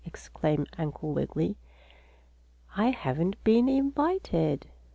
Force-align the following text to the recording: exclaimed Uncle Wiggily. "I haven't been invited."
exclaimed 0.03 0.67
Uncle 0.79 1.13
Wiggily. 1.13 1.55
"I 2.75 2.89
haven't 2.89 3.35
been 3.43 3.69
invited." 3.69 4.65